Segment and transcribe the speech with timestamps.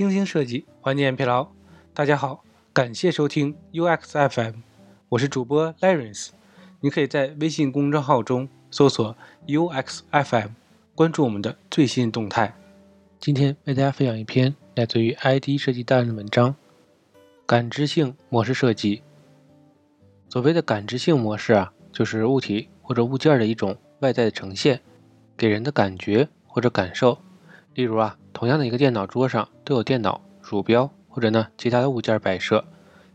[0.00, 1.46] 精心设计，缓解疲劳。
[1.92, 4.60] 大家好，感谢收听 UX FM，
[5.10, 6.34] 我是主播 l a r e n c e。
[6.80, 9.14] 你可以在微信公众号中搜索
[9.46, 10.52] UX FM，
[10.94, 12.56] 关注我们的最新动态。
[13.18, 16.56] 今天为大家分享一篇来自于 ID 设计大人的文章：
[17.44, 19.02] 感知性模式设计。
[20.30, 24.80] 所谓的感知性模式啊，就是物体或者物件的一种外在的呈现，
[25.36, 27.18] 给人的感觉或者感受。
[27.74, 32.64] 例如啊，同样的一个电脑桌上都有电脑、鼠标或者呢其他的物件摆设，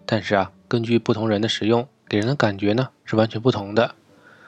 [0.06, 3.94] 但是啊，根据不同人的使用，给人的感觉呢是完全不同的，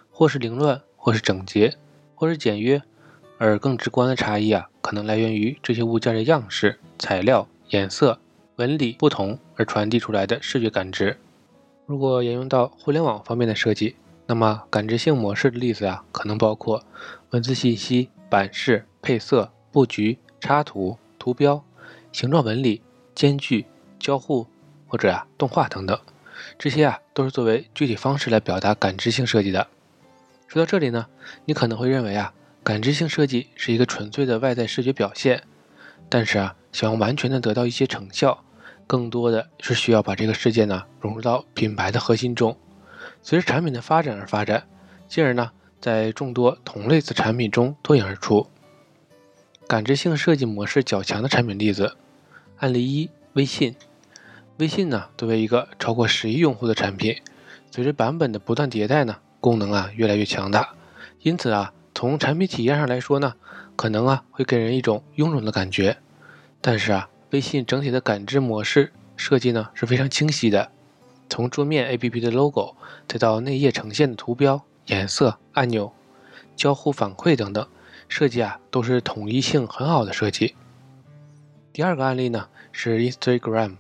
[0.09, 1.75] 或是凌乱，或是整洁，
[2.15, 2.81] 或是简约，
[3.37, 8.17] 而更直观的差异啊，可能来源于这些物件的样式、材料、颜色、
[8.55, 11.17] 纹理不同而传递出来的视觉感知。
[11.85, 16.85] 如果沿用到互联网方面的设计，那么感知性模式的例子啊，可能包括
[17.31, 19.51] 文字信息、版式、配色。
[19.69, 21.63] 布局、插图、图标、
[22.11, 22.81] 形状纹理、
[23.13, 23.65] 间距、
[23.99, 24.47] 交互
[24.87, 25.99] 或者啊动画等等，
[26.57, 29.67] 这些啊都是作为具体方式来表达感知性设计的。
[30.47, 31.07] 说到这里呢，
[31.45, 35.43] 你可能会认为啊，感知性设计是一个纯粹的外在视觉表现，
[36.09, 38.43] 但是啊，想要完全的得到一些成效，
[38.87, 42.57] 更多的是需要把这个事件呢融入到品牌的核心中，
[43.21, 44.67] 随着产品的发展而发展，
[45.09, 48.47] 进而呢在众多同类似产品中脱颖而出。
[49.67, 51.97] 感知性设计模式较强的产品例子，
[52.59, 53.75] 案例一：微信。
[54.57, 57.15] 微信呢，作为一个超过十亿用户的产品，
[57.69, 60.73] 随着版本的不断迭代呢，功能啊越来越强大。
[61.21, 63.35] 因此啊，从产品体验上来说呢，
[63.75, 65.97] 可能啊会给人一种臃肿的感觉。
[66.59, 70.71] 但是啊，微信整体的感知模式设计呢是非常清晰的，
[71.29, 72.75] 从桌面 APP 的 logo，
[73.07, 75.93] 再到内页呈现的图标、颜色、按钮、
[76.55, 77.67] 交互反馈等等。
[78.09, 80.55] 设计啊，都是统一性很好的设计。
[81.77, 83.75] 第二个案例呢是 Instagram。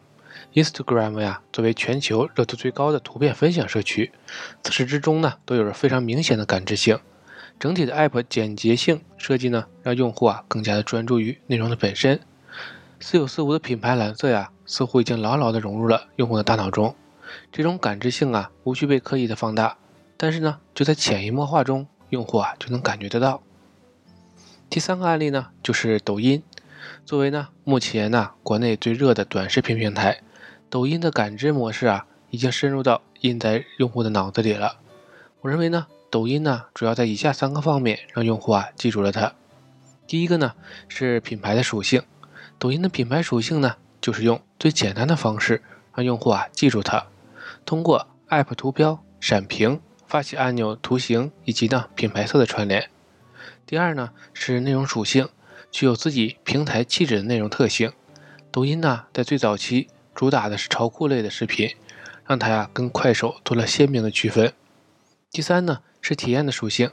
[0.53, 4.11] Instagram 呀，作为全球热度最高的图片分享社区，
[4.61, 6.99] 自始至终呢都有着非常明显的感知性。
[7.59, 12.19] 整体的 App 简洁性设计呢，让用户啊更加的专注于内容的本身。
[12.99, 16.93] 似有似无的品牌蓝色呀，似乎已经牢牢的融入了用户的大脑中。
[17.51, 19.75] 这种感知性啊，无需被刻意的放大，
[20.17, 23.41] 但是呢，就在潜移默化中，用户啊就能感觉得到。
[24.69, 26.43] 第三个案例呢，就是抖音。
[27.05, 30.21] 作为呢目前呢国内最热的短视频平台，
[30.69, 34.77] 抖音的感知模式啊，已经深入到印在用户的脑子里了。
[35.41, 39.33] 我认为呢，抖音呢主要在以下三个方面让用户啊记住了它。
[40.05, 40.53] 第一个呢
[40.87, 42.01] 是品牌的属性，
[42.57, 45.61] 抖音的品牌属性呢就是用最简单的方式
[45.93, 47.07] 让用户啊记住它，
[47.65, 52.89] 通过 App 图标、闪屏、发起按钮、图形以及呢品牌色的串联。
[53.65, 55.27] 第二呢是内容属性，
[55.77, 57.93] 具有自己平台气质的内容特性。
[58.49, 61.75] 抖音呢在最早期主打的是潮酷类的视频，
[62.25, 64.51] 让它呀跟快手做了鲜明的区分。
[65.29, 66.89] 第三呢是体验的属性，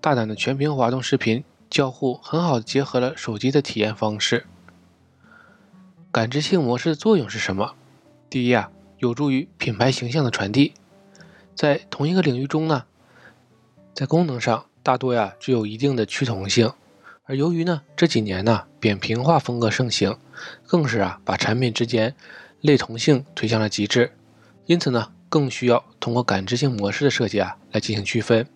[0.00, 4.44] 大胆的全屏滑动视频交互，很好的结合了手机的体验方式。
[6.10, 7.76] 感知性模式的作用是什么？
[8.28, 10.74] 第一啊，有助于品牌形象的传递。
[11.54, 12.86] 在同一个领域中呢，
[13.94, 14.66] 在功能上。
[14.82, 16.72] 大多呀具有一定的趋同性，
[17.28, 20.16] 而由于呢这几年呢扁平化风格盛行，
[20.64, 22.14] 更是啊把产品之间
[22.60, 24.12] 类同性推向了极致，
[24.66, 28.46] 因此呢更需要通过感知性模式的设计啊来进行区分。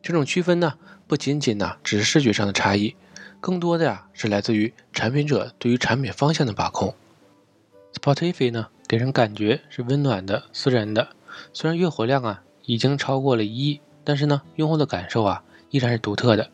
[0.00, 0.74] 这种区分呢
[1.06, 2.96] 不仅仅呢只是视觉上的差异，
[3.40, 6.94] 更多的呀是来自于产品者对于产品方向的把控。
[7.92, 11.08] Spotify 呢给人感觉是温暖的、私人的，
[11.52, 15.42] 虽然月活量啊已经超过了一亿，但是呢用户的感受啊。
[15.70, 16.50] 依然是独特的，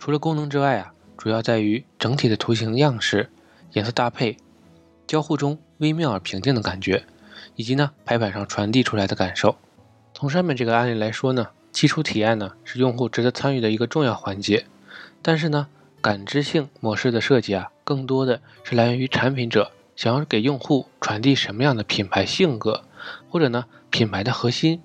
[0.00, 3.30] 除了功能之外啊，主要在于整体的图形样式、
[3.72, 4.36] 颜色搭配、
[5.06, 7.04] 交互中微妙而平静的感觉，
[7.54, 9.56] 以及呢排版上传递出来的感受。
[10.14, 14.66] 从上面这个案例来说呢，基础体验呢是用户值得参与的一个重要环节。
[15.22, 15.68] 但是呢，
[16.00, 22.84] 感知性模式的设计啊，更多的是来源于产品者想要给用户传递什么样的品牌性格，
[23.28, 24.80] 或者呢品牌的核心。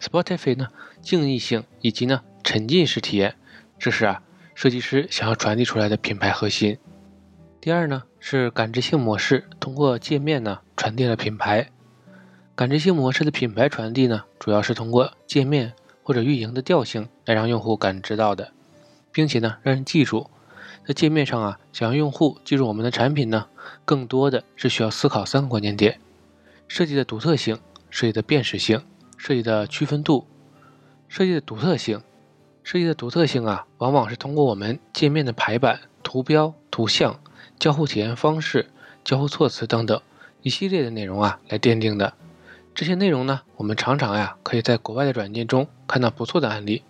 [0.00, 0.68] Spotify 呢，
[1.02, 2.22] 静谧性以及呢。
[2.48, 3.34] 沉浸式体验，
[3.76, 4.22] 这是啊
[4.56, 6.78] 设计师想要传递出来的品牌核心。
[7.60, 11.70] 第二呢是感知性模式，通过界面呢传递了品牌。
[12.54, 18.50] 感知性模式的品牌传递呢，主要是通过界面或者运营的调性来让用户感知到的，
[19.12, 20.30] 并且呢让人记住。
[20.86, 23.48] 在界面上啊，想让用户记住我们的产品呢，
[23.84, 26.00] 更多的是需要思考三个关键点：
[26.66, 27.58] 设计的独特性、
[27.90, 28.82] 设计的辨识性、
[29.18, 30.26] 设计的区分度。
[31.08, 32.00] 设计的独特性。
[32.66, 37.20] 设计的独特性啊，往往是通过我们界面的排版、图标、图像、
[37.60, 38.68] 交互体验方式、
[39.04, 40.02] 交互措辞等等
[40.42, 42.14] 一系列的内容啊来奠定的。
[42.74, 46.82] 这些内容呢，我们常常呀可以在国外的软件中看到不错的案例。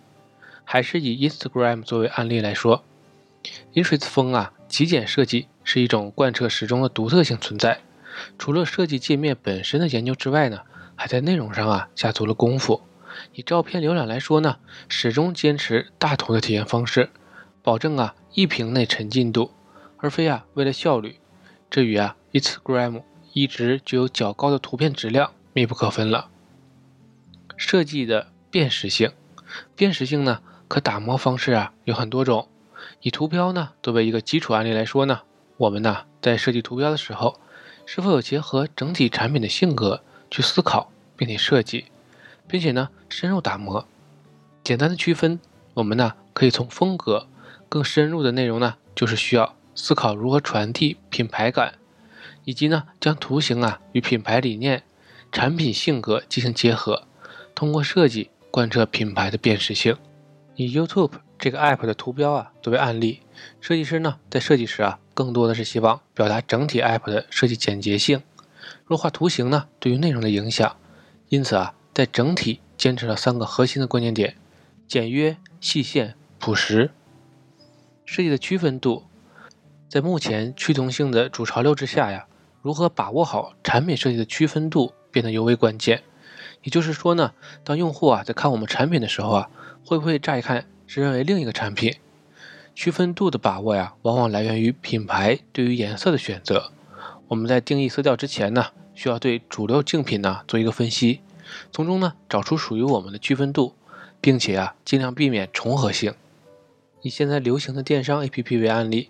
[0.63, 2.83] 还是以 Instagram 作为案例来说
[3.75, 7.81] ，Interest 风啊极简设计是一种贯彻始终的独特性存在。
[8.39, 10.61] 除了设计界面本身的研究之外呢，
[10.95, 12.81] 还在内容上啊下足了功夫。
[13.33, 17.09] 以照片浏览来说呢，始终坚持大图的体验方式，
[17.61, 19.51] 保证啊一屏内沉浸度，
[19.97, 21.19] 而非啊为了效率。
[21.69, 23.03] 这与啊 Instagram
[23.33, 26.29] 一直具有较高的图片质量密不可分了。
[27.55, 29.11] 设计的辨识性，
[29.75, 30.41] 辨识性呢？
[30.69, 32.49] 可打磨方式啊有很多种，
[32.99, 35.21] 以图标呢作为一个基础案例来说呢，
[35.55, 37.39] 我们呢在设计图标的时候，
[37.85, 41.85] 是否有结合整体产品的性格去思考并且设计，
[42.47, 43.87] 并且呢深入打磨。
[44.63, 45.39] 简单的区分，
[45.75, 47.27] 我们呢可以从风格，
[47.69, 51.75] 更深入的内容呢就是需要思考如何传递品牌感，
[52.43, 54.83] 以及呢将图形啊与品牌理念、
[55.31, 57.07] 产品性格进行结合，
[57.53, 59.95] 通过设计贯彻品牌的辨识性。
[60.55, 63.21] 以 YouTube 这个 App 的图标啊作为案例，
[63.61, 68.23] 设计师呢在设计时啊更多的是希望表达整体 App 的设计简洁性，
[68.85, 70.75] 弱化图形呢对于内容的影响，
[71.29, 74.35] 因此啊在整体坚持了三个核心的关键点：
[74.87, 76.91] 简约、细线、朴实。
[78.05, 79.05] 设计的区分度，
[79.89, 82.27] 在目前趋同性的主潮流之下呀，
[82.61, 86.03] 如何把握好产品设计的区分度变得尤为关键。
[86.61, 87.33] 也就是说呢，
[87.63, 89.49] 当用户啊在看我们产品的时候啊。
[89.83, 91.95] 会不会乍一看是认为另一个产品？
[92.75, 96.71] 区分度的把握呀，往往来源于品牌对于颜色的选择。
[97.29, 101.21] 我们在定义色调之前呢，需要对主流竞品呢做一个分析，
[101.71, 103.75] 从中呢找出属于我们的区分度，
[104.19, 106.13] 并且啊尽量避免重合性。
[107.01, 109.09] 以现在流行的电商 APP 为案例，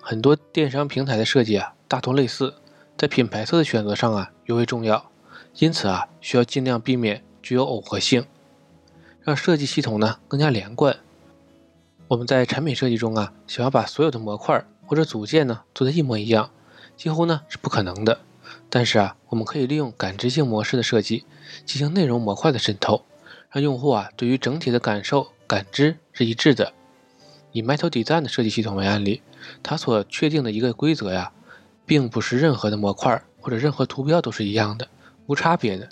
[0.00, 2.54] 很多电商平台的设计啊大同类似，
[2.96, 5.10] 在品牌色的选择上啊尤为重要，
[5.56, 8.26] 因此啊需要尽量避免具有耦合性。
[9.22, 10.96] 让设计系统呢更加连贯。
[12.08, 16.50] 我们在产品设计中啊，想要把所有的模块或者组件呢做的一模一样，
[16.96, 18.20] 几乎呢是不可能的。
[18.68, 21.24] 但是啊，我们可以利用感知性模式的设计，
[21.64, 23.04] 进行内容模块的渗透，
[23.50, 26.72] 让用户啊对于整体的感受感知是一致的。
[27.52, 29.22] 以 Metal Design 的设计系统为案例，
[29.62, 31.32] 它所确定的一个规则呀，
[31.84, 34.88] 并不是任何的模块或者任何图标都是一样的，
[35.26, 35.88] 无差别的。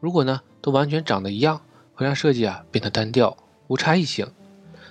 [0.00, 1.60] 如果呢都完全长得一样。
[1.94, 4.26] 会让设计啊变得单调无差异性。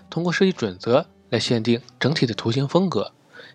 [0.07, 3.11] 通过设计准则来限定整体的图形风格，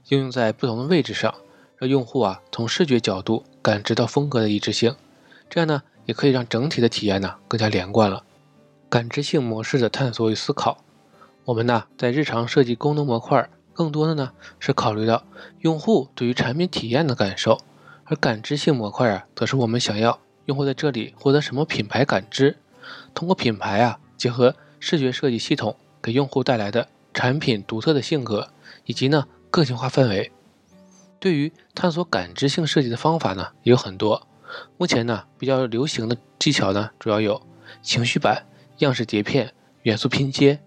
[0.09, 1.33] 应用在不同的位置上，
[1.79, 4.97] 让用户啊从视觉角度感知到风格的一致性。
[5.49, 8.25] 这样呢，也可以让整体的体验呢更加连贯了。
[8.89, 10.79] 感知性模式的探索与思考，
[11.45, 15.25] 我们呢在日常设计功能模块，更多的呢是考虑到
[15.61, 17.61] 用户对于产品体验的感受，
[18.05, 22.57] 而感知性模块啊，则是我们想要用户在这里获得什么品牌感知。
[23.13, 28.49] 通过品牌啊，结合视觉设计系统给用户带来的产品独特的性格，
[28.85, 30.31] 以及呢个性化氛围。
[31.19, 34.29] 对于探索感知性设计的方法呢，也有很多。
[34.77, 37.41] 目前呢比较流行的技巧呢，主要有
[37.83, 38.47] 情绪板、
[38.79, 39.53] 样式碟片、
[39.83, 40.61] 元素拼接。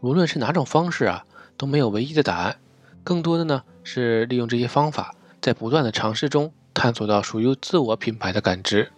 [0.00, 1.24] 无论是哪种方式啊，
[1.56, 2.56] 都没有唯一的答案。
[3.04, 8.92] 更多的呢是利用这些方法，在不断的尝试中探索到属于自我品牌的感知。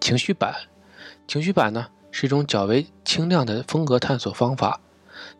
[0.00, 0.54] 情绪板。
[1.28, 4.80] 情绪板呢是一种较为轻量的风格探索方法，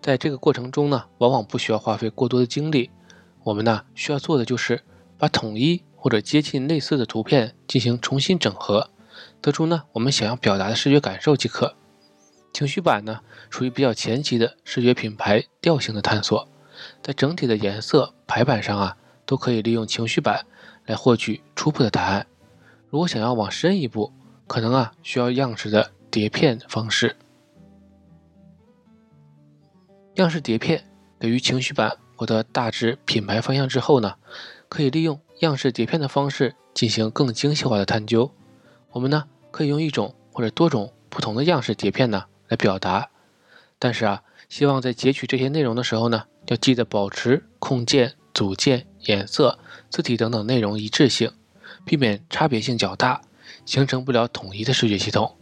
[0.01, 2.91] 在这个过程中呢，往往不需要花费过多的精力。
[3.43, 4.83] 我们呢需要做的就是
[5.19, 8.91] 把统一或者接近类似的图片进行重新整合，
[9.41, 11.77] 得出呢我们想要表达的视觉感受即可。
[12.53, 16.49] 情绪板呢属于比较前期的视觉品牌调性的探索，
[17.01, 20.45] 在整体的颜色排版上啊，都可以利用情绪板
[20.87, 22.27] 来获取初步的答案。
[22.91, 24.13] 如果想要往深一步，
[24.49, 27.15] 可能啊，需要样式的碟片方式。
[30.17, 30.85] 样式碟片
[31.21, 34.17] 给予情绪板获得大致品牌方向之后呢，
[34.69, 38.33] 可以利用样式碟片的方式进行更精细化的探究。
[38.93, 43.11] 我们呢，可以用一种或者多种不同的样式碟片呢来表达。
[43.79, 49.59] 但是啊，希望在截取这些内容的时候呢，要记得保持控件、组件、颜色、
[49.91, 51.33] 字体等等内容一致性，
[51.85, 53.23] 避免差别性较大。
[53.65, 55.37] 形成不了统一的视觉系统。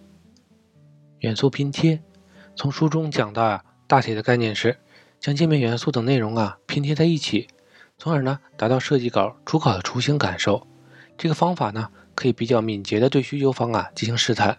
[1.21, 2.03] 元素拼贴，
[2.55, 4.79] 从书中讲到啊，大体的概念是
[5.19, 7.49] 将界面元素等内容啊拼贴在一起，
[8.01, 10.67] 从而呢达到设计稿初稿的雏形感受。
[11.19, 14.57] 这个方法呢可以比较敏捷的对需求方啊进行试探，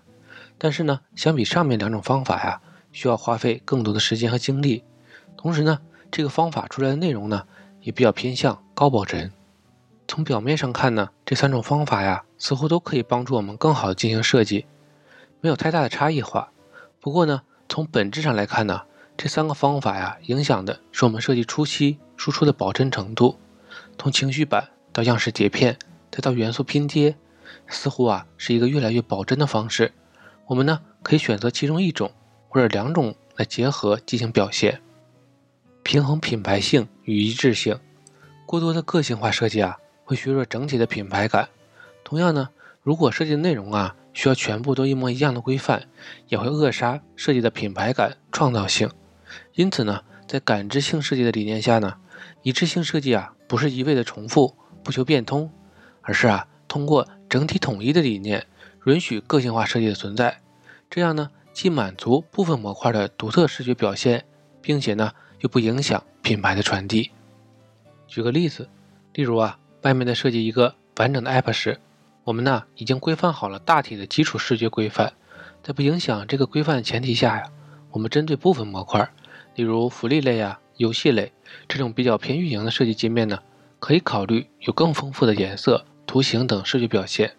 [0.60, 4.84] 但是呢相比上面两种方法呀，需要花费更多的时间和精力。
[5.36, 5.80] 同时呢，
[6.12, 7.48] 这个方法出来的内容呢
[7.82, 9.32] 也比较偏向高保真。
[10.08, 14.68] 从表面上看呢，这三种方法呀，似乎都可以帮助我们更好的进行设计，
[15.40, 16.52] 没有太大的差异化。
[17.00, 18.84] 不过呢，从本质上来看呢，
[19.18, 23.40] 这三个方法呀，影响的是我们设计初期输出的保真程度。
[23.98, 25.80] 从情绪板到样式碟片，
[26.12, 27.16] 再到元素拼接，
[27.68, 29.92] 似乎啊是一个越来越保真的方式。
[30.46, 32.12] 我们呢可以选择其中一种
[32.48, 34.82] 或者两种来结合进行表现，
[35.82, 37.80] 平衡品牌性与一致性。
[38.46, 41.50] 过多的个性化设计啊，会削弱整体的品牌感。
[42.04, 42.50] 同样呢，
[42.84, 45.88] 如果设计的内容啊需要全部都一模一样的规范，
[46.28, 48.92] 也会扼杀设计的品牌感、创造性。
[49.56, 51.98] 因此呢，在感知性设计的理念下呢，
[52.42, 55.52] 一致性设计啊不是一味的重复、不求变通，
[56.02, 58.46] 而是啊通过整体统一的理念。
[58.88, 60.42] 允许个性化设计的存在，
[60.90, 64.26] 这样呢，既满足部分模块的独特视觉表现，
[64.60, 67.12] 并且呢，又不影响品牌的传递。
[68.08, 68.68] 举个例子，
[69.14, 71.80] 例如啊，外面在设计一个完整的 App 时，
[72.24, 75.14] 我们呢已经规范好了大体的基础视觉规范，
[75.62, 77.52] 在不影响这个规范的前提下呀，
[77.92, 79.08] 我们针对部分模块，
[79.54, 81.32] 例如福利类呀、游戏类
[81.68, 83.40] 这种比较偏运营的设计界面呢，
[83.80, 87.34] 可以考虑有更丰富的颜色、图形等视觉表现。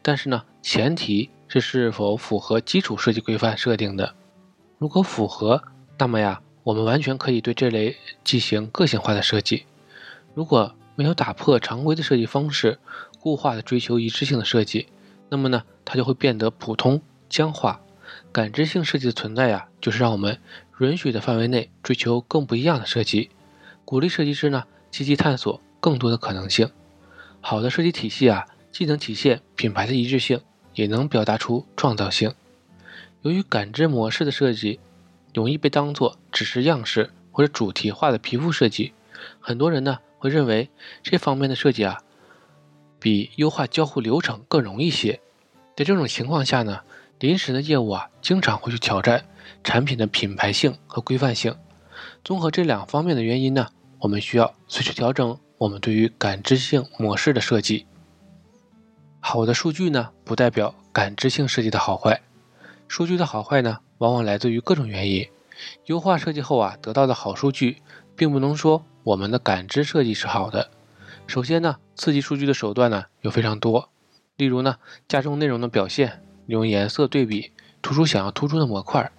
[0.00, 4.14] 但是呢，前提是是否符合基础设计规范设定的。
[4.78, 5.62] 如果符合，
[5.98, 9.66] 那么呀，我们完全可以对这类进行个性化的设计。
[10.32, 12.78] 如果没有打破常规的设计方式，
[13.20, 14.86] 固化的追求一致性的设计，
[15.28, 17.78] 那么呢，它就会变得普通僵化。
[18.32, 20.38] 感知性设计的存在呀，就是让我们
[20.80, 23.30] 允许的范围内追求更不一样的设计，
[23.84, 26.70] 鼓励设计师呢积极探索更多的可能性。
[27.40, 28.46] 好的设计体系啊。
[28.72, 30.40] 既能体现品牌的一致性，
[30.74, 32.32] 也能表达出创造性。
[33.22, 34.78] 由于感知模式的设计
[35.34, 38.92] 容易被当作只是样式或者主题化的皮肤设计，
[39.40, 40.70] 很多人呢会认为
[41.02, 41.98] 这方面的设计啊
[43.00, 45.20] 比优化交互流程更容易些。
[45.76, 46.82] 在这种情况下呢，
[47.20, 49.26] 临时的业务啊经常会去挑战
[49.62, 51.54] 产品的品牌性和规范性。
[52.24, 57.86] 综合这两方面的原因呢，我们需要随时调整我们对于感知性模式的设计。
[59.20, 62.22] 好的数据呢，不代表感知性设计的好坏。
[62.88, 65.28] 数据的好坏呢，往往来自于各种原因。
[65.86, 67.82] 优化设计后啊，得到的好数据，
[68.16, 70.70] 并不能说我们的感知设计是好的。
[71.26, 73.90] 首先呢，刺激数据的手段呢有非常多，
[74.38, 79.10] 例如呢，加重内容的表现，用颜色对比，突出想要突出的模块，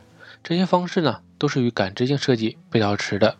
[0.43, 3.37] 这些方式呢，都是与感知性设计背道而驰的。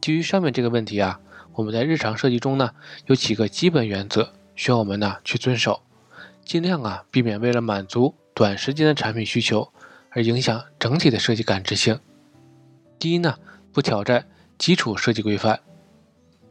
[0.00, 1.20] 基于上面这个问题啊，
[1.54, 2.72] 我们在日常设计中呢，
[3.06, 4.32] 有几个基本原则。
[4.56, 5.82] 需要我们呢去遵守，
[6.44, 9.72] 尽量啊避免为了满足短时间的产品需求
[10.10, 11.98] 而影响整体的设计感知性。
[13.00, 13.36] 第一呢，
[13.72, 15.58] 不挑战基础设计规范。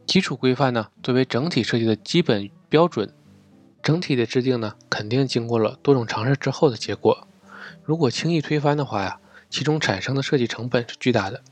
[0.04, 3.10] 基础规范呢作为整体设计的基本标准，
[3.84, 7.28] 整体的制定呢肯定经过了多种尝试之后的结果。
[7.84, 11.42] 如果轻易推翻的话呀，其中产生的设计成本是巨大的，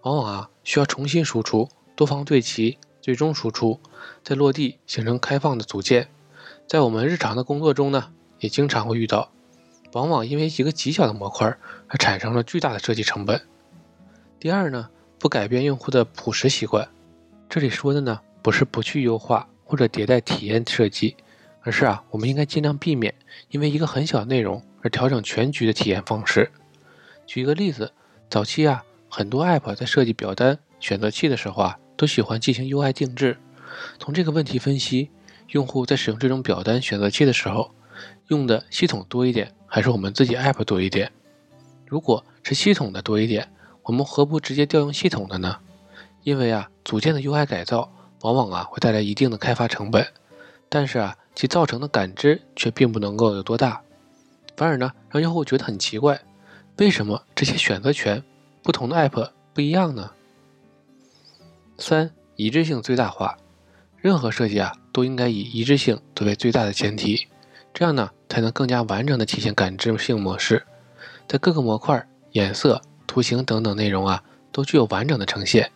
[0.00, 2.78] 往往啊需要重新输出，多方对齐。
[3.02, 3.80] 最终输出，
[4.22, 6.08] 在落地形成开放的组件。
[6.66, 9.30] 在我们日常的工作中呢，也经常会遇到，
[9.92, 11.54] 往往因为一个极小的模块
[11.88, 13.42] 而产生了巨大的设计成本。
[14.40, 14.88] 第二呢，
[15.18, 16.88] 不改变用户的朴实习惯。
[17.46, 21.14] 这里说的呢，不是不去优化或者迭代体验设计，
[21.64, 23.12] 而是啊，我们应该尽量避免
[23.50, 26.52] 因为一个很小的内容而调整全局的体验方式。
[27.26, 27.92] 举一个例子，
[28.30, 31.78] 早期啊，很多 App 在设计表单选择器的时候啊。
[31.96, 33.36] 都喜欢进行 UI 定制。
[34.00, 35.10] 从这个问题分析，
[35.50, 37.70] 用户在使用这种表单选择器的时候，
[38.26, 41.12] 用的系统多一点，还是我们自己 App 多一点？
[41.86, 43.48] 如果是系统的多一点，
[43.84, 45.58] 我们何不直接调用系统的呢？
[46.24, 47.92] 因为啊，组件的 UI 改造
[48.22, 50.04] 往往啊会带来一定的开发成本，
[50.68, 53.82] 但是啊，其造成的感知却并不能够有多大，
[54.56, 56.20] 反而呢，让用户觉得很奇怪，
[56.78, 58.22] 为什么这些选择权
[58.62, 60.12] 不同的 App 不一样呢？
[61.78, 63.36] 三一致性最大化，
[63.96, 67.26] 任何设计啊都应该以一致性作为最大的前提，
[67.72, 70.64] 这样呢才能更加完整的体现感知性模式，
[71.26, 74.22] 在各个模块、颜色、图形等等内容啊
[74.52, 75.72] 都具有完整的呈现，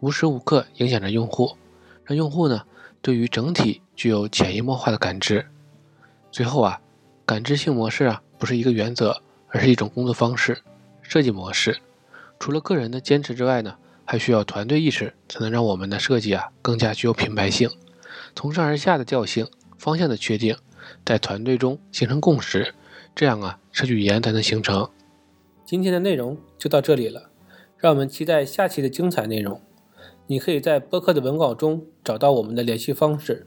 [0.00, 1.56] 无时无刻影响着用户，
[2.04, 2.62] 让用户呢
[3.00, 5.46] 对于整体具有潜移默化的感知。
[6.30, 6.80] 最后啊，
[7.24, 10.62] 感知性模式啊不是一个原则，而是一种工作方式、
[11.02, 11.78] 设计模式，
[12.38, 13.76] 除了个人的坚持之外呢。
[14.04, 17.70] 还需要团队意识，才能让我们的设计啊更加具有品牌性。
[18.34, 19.46] 从上而下的调性、
[19.78, 20.56] 方向的确定，
[21.04, 22.74] 在团队中形成共识，
[23.14, 24.90] 这样啊设计语言才能形成。
[25.64, 27.30] 今天的内容就到这里了，
[27.78, 29.62] 让我们期待下期的精彩内容。
[30.26, 33.46] 你可以在播客的文稿中找到我们的联系方式，